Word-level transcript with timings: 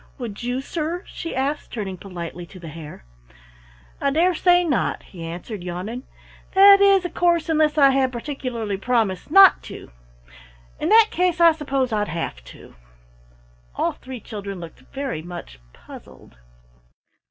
Would 0.17 0.41
you, 0.41 0.61
sir?" 0.61 1.03
she 1.05 1.35
asked, 1.35 1.71
turning 1.71 1.95
politely 1.95 2.47
to 2.47 2.59
the 2.59 2.69
Hare. 2.69 3.05
"I 4.01 4.09
dare 4.09 4.33
say 4.33 4.63
not," 4.63 5.03
he 5.03 5.23
answered, 5.23 5.63
yawning. 5.63 6.05
"That 6.55 6.81
is, 6.81 7.05
of 7.05 7.13
course, 7.13 7.49
unless 7.49 7.77
I 7.77 7.91
had 7.91 8.11
particularly 8.11 8.77
promised 8.77 9.29
not 9.29 9.61
to. 9.65 9.91
In 10.79 10.89
that 10.89 11.09
case 11.11 11.39
I 11.39 11.51
suppose 11.51 11.93
I'd 11.93 12.07
have 12.07 12.43
to." 12.45 12.73
All 13.75 13.91
three 13.91 14.19
children 14.19 14.59
looked 14.59 14.79
very 14.91 15.21
much 15.21 15.59
puzzled. 15.71 16.35